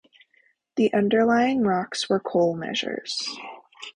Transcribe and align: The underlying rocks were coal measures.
The 0.77 0.91
underlying 0.95 1.61
rocks 1.61 2.09
were 2.09 2.19
coal 2.19 2.55
measures. 2.57 3.15